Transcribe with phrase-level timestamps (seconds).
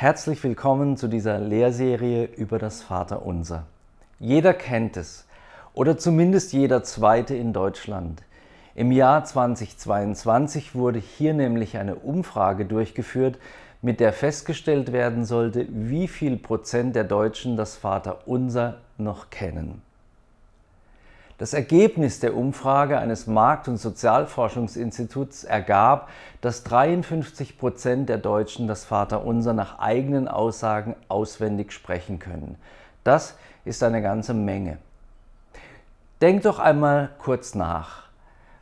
[0.00, 3.66] Herzlich willkommen zu dieser Lehrserie über das Vaterunser.
[4.18, 5.26] Jeder kennt es
[5.74, 8.22] oder zumindest jeder Zweite in Deutschland.
[8.74, 13.36] Im Jahr 2022 wurde hier nämlich eine Umfrage durchgeführt,
[13.82, 19.82] mit der festgestellt werden sollte, wie viel Prozent der Deutschen das Vaterunser noch kennen.
[21.40, 26.10] Das Ergebnis der Umfrage eines Markt- und Sozialforschungsinstituts ergab,
[26.42, 32.58] dass 53 Prozent der Deutschen das Vaterunser nach eigenen Aussagen auswendig sprechen können.
[33.04, 34.76] Das ist eine ganze Menge.
[36.20, 38.02] Denk doch einmal kurz nach.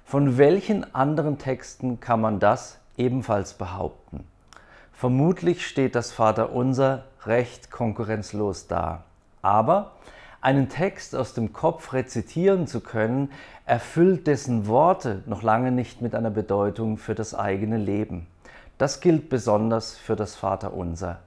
[0.04, 4.24] Von welchen anderen Texten kann man das ebenfalls behaupten?
[4.92, 9.02] Vermutlich steht das Vaterunser recht konkurrenzlos da.
[9.42, 9.94] Aber
[10.40, 13.30] einen Text aus dem Kopf rezitieren zu können,
[13.66, 18.26] erfüllt dessen Worte noch lange nicht mit einer Bedeutung für das eigene Leben.
[18.78, 21.18] Das gilt besonders für das Vaterunser.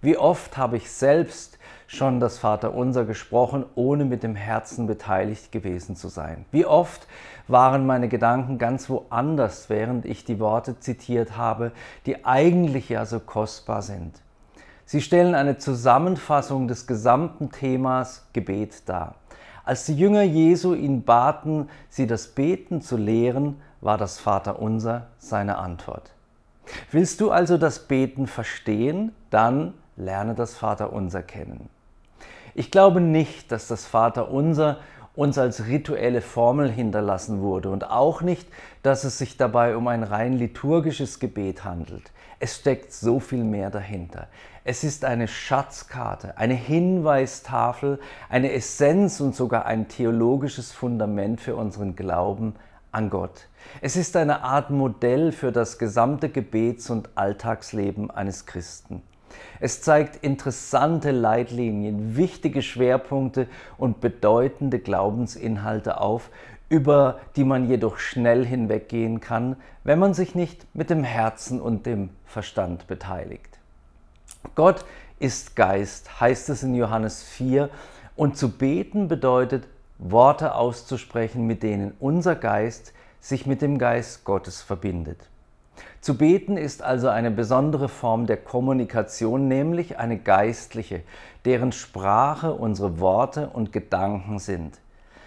[0.00, 1.58] Wie oft habe ich selbst
[1.88, 6.44] schon das Vaterunser gesprochen, ohne mit dem Herzen beteiligt gewesen zu sein?
[6.52, 7.08] Wie oft
[7.48, 11.72] waren meine Gedanken ganz woanders, während ich die Worte zitiert habe,
[12.06, 14.20] die eigentlich ja so kostbar sind?
[14.90, 19.16] Sie stellen eine Zusammenfassung des gesamten Themas Gebet dar.
[19.62, 25.58] Als die Jünger Jesu ihn baten, sie das Beten zu lehren, war das Vaterunser seine
[25.58, 26.12] Antwort.
[26.90, 31.68] Willst du also das Beten verstehen, dann lerne das Vaterunser kennen.
[32.54, 34.78] Ich glaube nicht, dass das Vaterunser
[35.14, 38.48] uns als rituelle Formel hinterlassen wurde und auch nicht,
[38.82, 42.10] dass es sich dabei um ein rein liturgisches Gebet handelt.
[42.40, 44.28] Es steckt so viel mehr dahinter.
[44.70, 51.96] Es ist eine Schatzkarte, eine Hinweistafel, eine Essenz und sogar ein theologisches Fundament für unseren
[51.96, 52.54] Glauben
[52.92, 53.48] an Gott.
[53.80, 59.00] Es ist eine Art Modell für das gesamte Gebets- und Alltagsleben eines Christen.
[59.58, 63.46] Es zeigt interessante Leitlinien, wichtige Schwerpunkte
[63.78, 66.28] und bedeutende Glaubensinhalte auf,
[66.68, 71.86] über die man jedoch schnell hinweggehen kann, wenn man sich nicht mit dem Herzen und
[71.86, 73.57] dem Verstand beteiligt.
[74.54, 74.84] Gott
[75.18, 77.70] ist Geist, heißt es in Johannes 4,
[78.16, 79.68] und zu beten bedeutet,
[79.98, 85.18] Worte auszusprechen, mit denen unser Geist sich mit dem Geist Gottes verbindet.
[86.00, 91.02] Zu beten ist also eine besondere Form der Kommunikation, nämlich eine geistliche,
[91.44, 94.78] deren Sprache unsere Worte und Gedanken sind.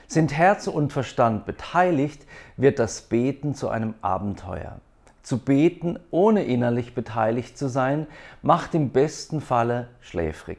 [0.08, 2.26] Sind Herz und Verstand beteiligt,
[2.58, 4.80] wird das Beten zu einem Abenteuer.
[5.24, 8.08] Zu beten, ohne innerlich beteiligt zu sein,
[8.42, 10.58] macht im besten Falle schläfrig.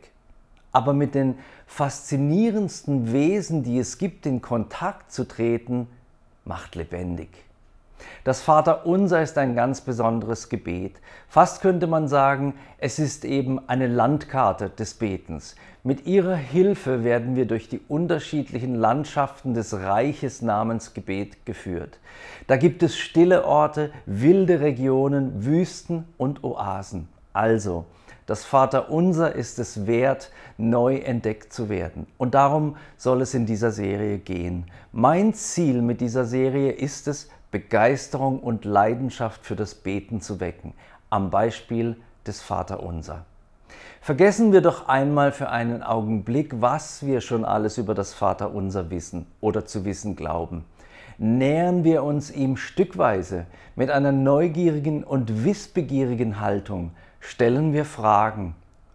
[0.70, 1.36] Aber mit den
[1.66, 5.88] faszinierendsten Wesen, die es gibt, in Kontakt zu treten,
[6.44, 7.28] macht lebendig.
[8.24, 11.00] Das Vaterunser ist ein ganz besonderes Gebet.
[11.28, 15.56] Fast könnte man sagen, es ist eben eine Landkarte des Betens.
[15.84, 21.98] Mit ihrer Hilfe werden wir durch die unterschiedlichen Landschaften des Reiches namens Gebet geführt.
[22.46, 27.08] Da gibt es stille Orte, wilde Regionen, Wüsten und Oasen.
[27.32, 27.86] Also,
[28.26, 32.06] das Vaterunser ist es wert, neu entdeckt zu werden.
[32.18, 34.66] Und darum soll es in dieser Serie gehen.
[34.92, 40.72] Mein Ziel mit dieser Serie ist es, Begeisterung und Leidenschaft für das Beten zu wecken,
[41.10, 41.96] am Beispiel
[42.26, 43.26] des Vaterunser.
[44.00, 49.26] Vergessen wir doch einmal für einen Augenblick, was wir schon alles über das Vaterunser wissen
[49.42, 50.64] oder zu wissen glauben.
[51.18, 53.44] Nähern wir uns ihm stückweise
[53.76, 58.54] mit einer neugierigen und wissbegierigen Haltung, stellen wir Fragen.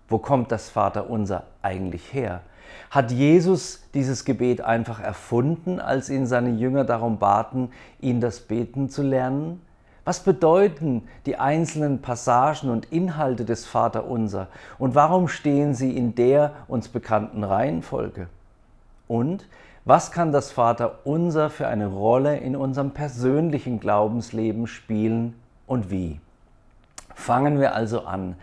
[0.10, 2.42] Wo kommt das Vaterunser eigentlich her?
[2.90, 7.70] Hat Jesus dieses Gebet einfach erfunden, als ihn seine Jünger darum baten,
[8.00, 9.62] ihn das Beten zu lernen?
[10.06, 14.48] Was bedeuten die einzelnen Passagen und Inhalte des Vaterunser
[14.80, 18.28] und warum stehen sie in der uns bekannten Reihenfolge?
[19.10, 19.48] Und
[19.84, 25.36] was kann das Vaterunser für eine Rolle in unserem persönlichen Glaubensleben spielen
[25.66, 26.22] und wie?
[27.14, 28.36] Fangen wir also an.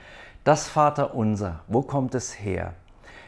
[0.43, 2.75] Das Vaterunser, wo kommt es her?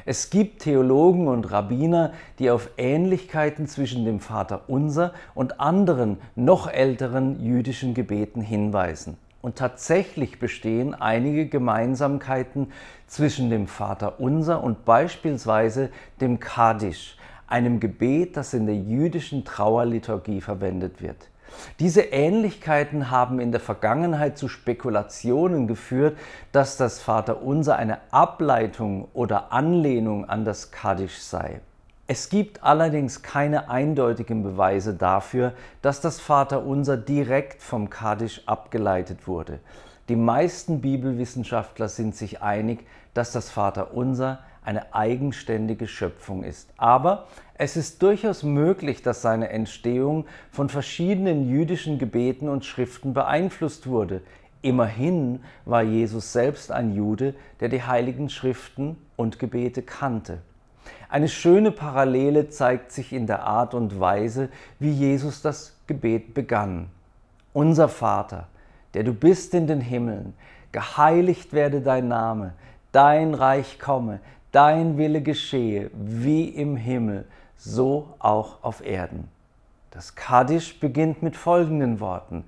[0.08, 6.70] Es gibt Theologen und Rabbiner, die auf Ähnlichkeiten zwischen dem Vater Unser und anderen noch
[6.70, 9.16] älteren jüdischen Gebeten hinweisen.
[9.42, 12.70] Und tatsächlich bestehen einige Gemeinsamkeiten
[13.08, 17.16] zwischen dem Vater Unser und beispielsweise dem Kaddisch,
[17.46, 21.28] einem Gebet, das in der jüdischen Trauerliturgie verwendet wird.
[21.78, 26.18] Diese Ähnlichkeiten haben in der Vergangenheit zu Spekulationen geführt,
[26.52, 31.60] dass das Vaterunser eine Ableitung oder Anlehnung an das Kaddisch sei.
[32.08, 39.58] Es gibt allerdings keine eindeutigen Beweise dafür, dass das Vaterunser direkt vom Kaddisch abgeleitet wurde.
[40.08, 46.68] Die meisten Bibelwissenschaftler sind sich einig, dass das Vaterunser eine eigenständige Schöpfung ist.
[46.76, 53.86] Aber es ist durchaus möglich, dass seine Entstehung von verschiedenen jüdischen Gebeten und Schriften beeinflusst
[53.86, 54.20] wurde.
[54.62, 60.38] Immerhin war Jesus selbst ein Jude, der die heiligen Schriften und Gebete kannte.
[61.08, 64.48] Eine schöne Parallele zeigt sich in der Art und Weise,
[64.80, 66.88] wie Jesus das Gebet begann.
[67.52, 68.48] Unser Vater,
[68.94, 70.34] der du bist in den Himmeln,
[70.72, 72.54] geheiligt werde dein Name,
[72.90, 74.20] dein Reich komme,
[74.56, 77.26] dein Wille geschehe, wie im Himmel,
[77.58, 79.28] so auch auf Erden.
[79.90, 82.42] Das Kaddisch beginnt mit folgenden Worten.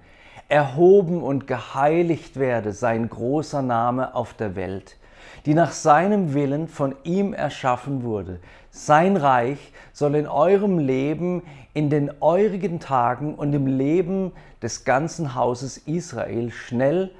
[0.48, 4.96] Erhoben und geheiligt werde sein großer Name auf der Welt,
[5.44, 8.40] die nach seinem Willen von ihm erschaffen wurde.
[8.70, 11.42] Sein Reich soll in eurem Leben,
[11.74, 14.32] in den eurigen Tagen und im Leben
[14.62, 17.10] des ganzen Hauses Israel schnell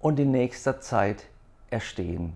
[0.00, 1.26] und in nächster Zeit
[1.68, 2.32] erstehen.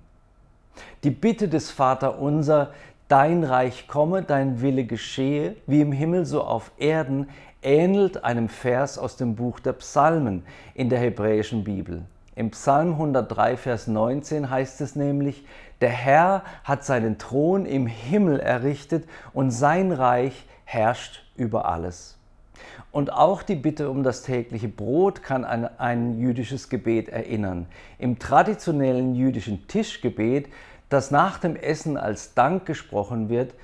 [1.04, 2.72] Die Bitte des Vaterunser,
[3.08, 7.28] dein Reich komme, dein Wille geschehe, wie im Himmel so auf Erden,
[7.62, 12.02] ähnelt einem Vers aus dem Buch der Psalmen in der hebräischen Bibel.
[12.34, 15.44] Im Psalm 103, Vers 19 heißt es nämlich,
[15.82, 22.16] der Herr hat seinen Thron im Himmel errichtet und sein Reich herrscht über alles.
[22.90, 27.66] Und auch die Bitte um das tägliche Brot kann an ein jüdisches Gebet erinnern.
[27.98, 30.48] Im traditionellen jüdischen Tischgebet,
[30.88, 33.54] das nach dem Essen als Dank gesprochen wird,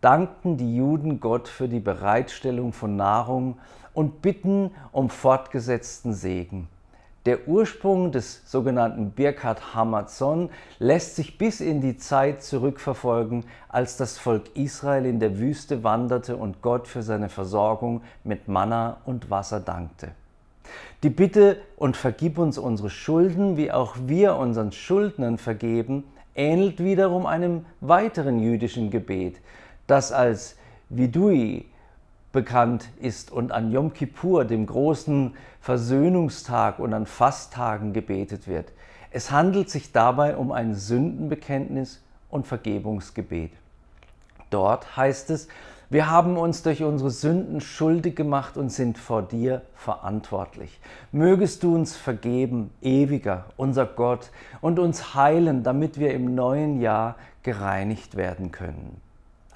[0.00, 3.58] danken die Juden Gott für die Bereitstellung von Nahrung
[3.92, 6.68] und bitten um fortgesetzten Segen.
[7.26, 14.16] Der Ursprung des sogenannten Birkat Hamazon lässt sich bis in die Zeit zurückverfolgen, als das
[14.16, 19.58] Volk Israel in der Wüste wanderte und Gott für seine Versorgung mit Manna und Wasser
[19.58, 20.12] dankte.
[21.02, 26.04] Die Bitte und vergib uns unsere Schulden, wie auch wir unseren Schuldnern vergeben,
[26.36, 29.40] ähnelt wiederum einem weiteren jüdischen Gebet,
[29.88, 30.56] das als
[30.90, 31.64] Vidui
[32.36, 38.72] bekannt ist und an Yom Kippur, dem großen Versöhnungstag und an Fasttagen gebetet wird.
[39.10, 43.52] Es handelt sich dabei um ein Sündenbekenntnis und Vergebungsgebet.
[44.50, 45.48] Dort heißt es,
[45.88, 50.78] wir haben uns durch unsere Sünden schuldig gemacht und sind vor dir verantwortlich.
[51.12, 54.30] Mögest du uns vergeben, ewiger, unser Gott,
[54.60, 59.00] und uns heilen, damit wir im neuen Jahr gereinigt werden können.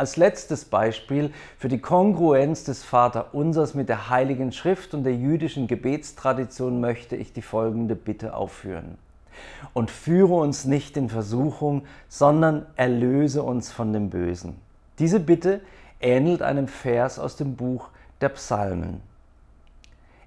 [0.01, 5.67] Als letztes Beispiel für die Kongruenz des Vaterunsers mit der Heiligen Schrift und der jüdischen
[5.67, 8.97] Gebetstradition möchte ich die folgende Bitte aufführen.
[9.75, 14.57] Und führe uns nicht in Versuchung, sondern erlöse uns von dem Bösen.
[14.99, 15.61] Diese Bitte
[16.01, 17.91] ähnelt einem Vers aus dem Buch
[18.23, 19.03] der Psalmen.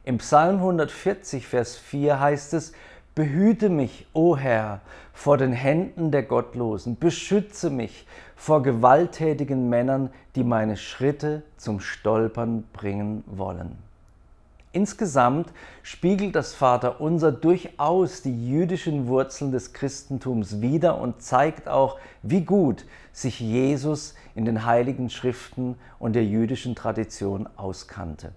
[0.04, 2.74] Im Psalm 140, Vers 4 heißt es,
[3.16, 4.82] Behüte mich, o Herr,
[5.14, 12.64] vor den Händen der Gottlosen, beschütze mich vor gewalttätigen Männern, die meine Schritte zum Stolpern
[12.74, 13.78] bringen wollen.
[14.72, 22.42] Insgesamt spiegelt das Vaterunser durchaus die jüdischen Wurzeln des Christentums wider und zeigt auch, wie
[22.42, 28.32] gut sich Jesus in den heiligen Schriften und der jüdischen Tradition auskannte.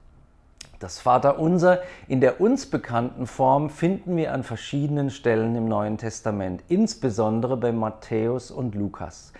[0.86, 6.62] Das Vaterunser in der uns bekannten Form finden wir an verschiedenen Stellen im Neuen Testament,
[6.68, 9.32] insbesondere bei Matthäus und Lukas.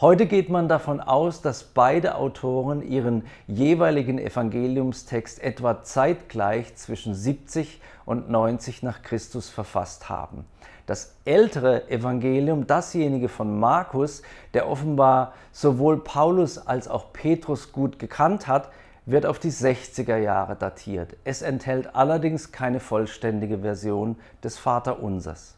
[0.00, 7.82] Heute geht man davon aus, dass beide Autoren ihren jeweiligen Evangeliumstext etwa zeitgleich zwischen 70
[8.06, 10.46] und 90 nach Christus verfasst haben.
[10.86, 14.22] Das ältere Evangelium, dasjenige von Markus,
[14.54, 18.70] der offenbar sowohl Paulus als auch Petrus gut gekannt hat,
[19.06, 21.16] wird auf die 60er Jahre datiert.
[21.24, 25.56] Es enthält allerdings keine vollständige Version des Vaterunsers.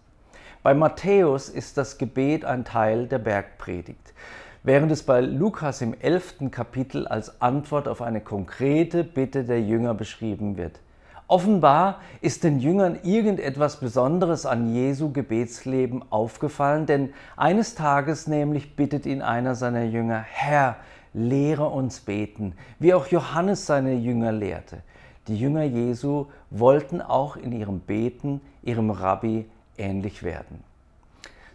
[0.62, 4.12] Bei Matthäus ist das Gebet ein Teil der Bergpredigt,
[4.64, 6.50] während es bei Lukas im 11.
[6.50, 10.80] Kapitel als Antwort auf eine konkrete Bitte der Jünger beschrieben wird.
[11.28, 19.06] Offenbar ist den Jüngern irgendetwas Besonderes an Jesu Gebetsleben aufgefallen, denn eines Tages nämlich bittet
[19.06, 20.76] ihn einer seiner Jünger, Herr,
[21.16, 24.82] lehre uns beten, wie auch Johannes seine Jünger lehrte.
[25.28, 29.46] Die Jünger Jesu wollten auch in ihrem Beten ihrem Rabbi
[29.78, 30.62] ähnlich werden.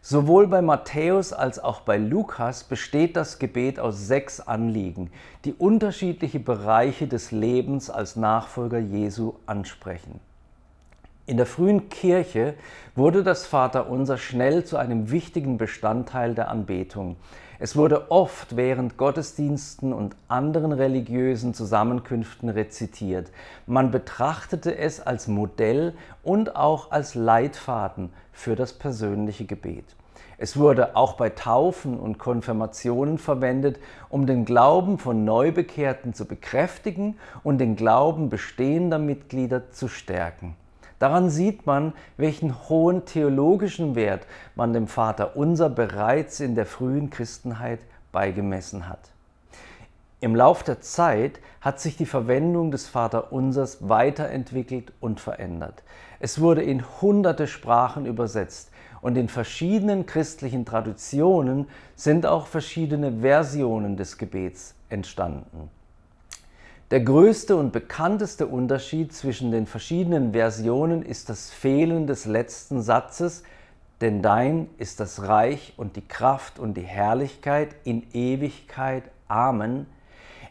[0.01, 5.11] Sowohl bei Matthäus als auch bei Lukas besteht das Gebet aus sechs Anliegen,
[5.45, 10.19] die unterschiedliche Bereiche des Lebens als Nachfolger Jesu ansprechen.
[11.31, 12.55] In der frühen Kirche
[12.93, 17.15] wurde das Vaterunser schnell zu einem wichtigen Bestandteil der Anbetung.
[17.57, 23.31] Es wurde oft während Gottesdiensten und anderen religiösen Zusammenkünften rezitiert.
[23.65, 29.85] Man betrachtete es als Modell und auch als Leitfaden für das persönliche Gebet.
[30.37, 37.15] Es wurde auch bei Taufen und Konfirmationen verwendet, um den Glauben von Neubekehrten zu bekräftigen
[37.41, 40.57] und den Glauben bestehender Mitglieder zu stärken.
[41.01, 47.09] Daran sieht man, welchen hohen theologischen Wert man dem Vater unser bereits in der frühen
[47.09, 47.79] Christenheit
[48.11, 49.09] beigemessen hat.
[50.19, 55.81] Im Lauf der Zeit hat sich die Verwendung des Vaterunsers weiterentwickelt und verändert.
[56.19, 58.69] Es wurde in hunderte Sprachen übersetzt
[59.01, 65.71] und in verschiedenen christlichen Traditionen sind auch verschiedene Versionen des Gebets entstanden.
[66.91, 73.43] Der größte und bekannteste Unterschied zwischen den verschiedenen Versionen ist das Fehlen des letzten Satzes,
[74.01, 79.03] denn dein ist das Reich und die Kraft und die Herrlichkeit in Ewigkeit.
[79.29, 79.85] Amen.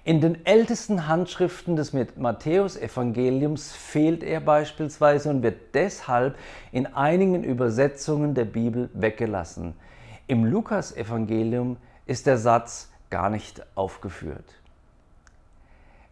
[0.02, 6.38] In den ältesten Handschriften des Matthäusevangeliums fehlt er beispielsweise und wird deshalb
[6.73, 9.75] in einigen Übersetzungen der Bibel weggelassen.
[10.26, 14.60] Im Lukasevangelium ist der Satz gar nicht aufgeführt.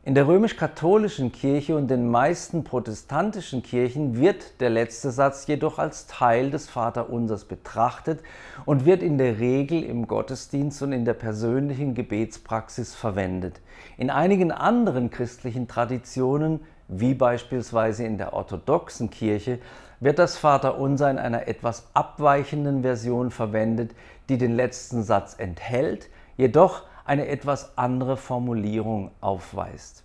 [0.09, 6.07] In der römisch-katholischen Kirche und den meisten protestantischen Kirchen wird der letzte Satz jedoch als
[6.07, 8.21] Teil des Vaterunsers betrachtet
[8.65, 13.61] und wird in der Regel im Gottesdienst und in der persönlichen Gebetspraxis verwendet.
[13.99, 19.59] In einigen anderen christlichen Traditionen, wie beispielsweise in der orthodoxen Kirche,
[20.00, 23.91] wird das Vaterunser in einer etwas abweichenden Version verwendet,
[24.31, 30.05] die den letzten Satz enthält, jedoch eine etwas andere Formulierung aufweist.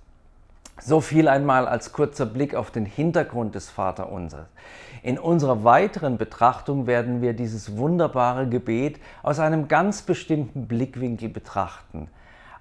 [0.81, 4.47] So viel einmal als kurzer Blick auf den Hintergrund des Vaterunsers.
[5.03, 12.09] In unserer weiteren Betrachtung werden wir dieses wunderbare Gebet aus einem ganz bestimmten Blickwinkel betrachten.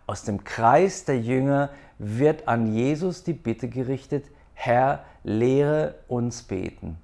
[0.07, 6.99] Aus dem Kreis der Jünger wird an Jesus die Bitte gerichtet, Herr, lehre uns beten.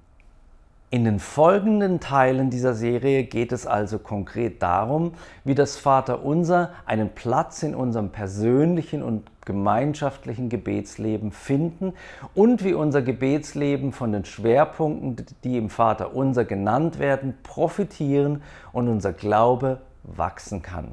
[0.91, 7.09] In den folgenden Teilen dieser Serie geht es also konkret darum, wie das Vaterunser einen
[7.09, 11.93] Platz in unserem persönlichen und gemeinschaftlichen Gebetsleben finden
[12.33, 18.41] und wie unser Gebetsleben von den Schwerpunkten, die im Vaterunser genannt werden, profitieren
[18.71, 20.87] und unser Glaube wachsen kann.